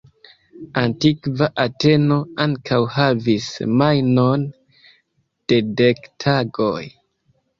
[0.81, 4.47] Antikva Ateno ankaŭ havis semajnon
[5.53, 6.83] de dek tagoj.